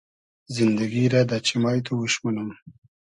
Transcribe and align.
زیندئگی 0.55 1.03
رۂ 1.13 1.21
دۂ 1.29 1.37
چیمای 1.45 1.79
تو 1.85 1.91
اوش 1.99 2.13
مونوم 2.23 2.49